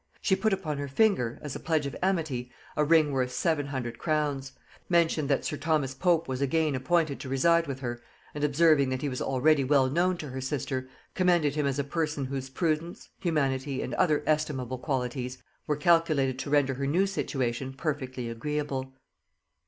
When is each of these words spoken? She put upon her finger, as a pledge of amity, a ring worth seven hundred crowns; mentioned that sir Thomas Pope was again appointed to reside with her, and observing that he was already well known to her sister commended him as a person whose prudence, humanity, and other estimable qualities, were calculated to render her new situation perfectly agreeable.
She 0.19 0.35
put 0.35 0.51
upon 0.51 0.79
her 0.79 0.87
finger, 0.87 1.37
as 1.43 1.55
a 1.55 1.59
pledge 1.59 1.85
of 1.85 1.95
amity, 2.01 2.51
a 2.75 2.83
ring 2.83 3.11
worth 3.11 3.31
seven 3.31 3.67
hundred 3.67 3.99
crowns; 3.99 4.51
mentioned 4.89 5.29
that 5.29 5.45
sir 5.45 5.57
Thomas 5.57 5.93
Pope 5.93 6.27
was 6.27 6.41
again 6.41 6.73
appointed 6.73 7.19
to 7.19 7.29
reside 7.29 7.67
with 7.67 7.81
her, 7.81 8.01
and 8.33 8.43
observing 8.43 8.89
that 8.89 9.03
he 9.03 9.09
was 9.09 9.21
already 9.21 9.63
well 9.63 9.91
known 9.91 10.17
to 10.17 10.29
her 10.29 10.41
sister 10.41 10.89
commended 11.13 11.53
him 11.53 11.67
as 11.67 11.77
a 11.77 11.83
person 11.83 12.25
whose 12.25 12.49
prudence, 12.49 13.09
humanity, 13.19 13.83
and 13.83 13.93
other 13.93 14.23
estimable 14.25 14.79
qualities, 14.79 15.37
were 15.67 15.77
calculated 15.77 16.39
to 16.39 16.49
render 16.49 16.73
her 16.73 16.87
new 16.87 17.05
situation 17.05 17.71
perfectly 17.71 18.27
agreeable. 18.27 18.93